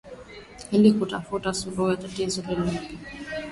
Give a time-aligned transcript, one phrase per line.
[0.71, 2.93] ili kutafuta suluhu ya tatizo lililopo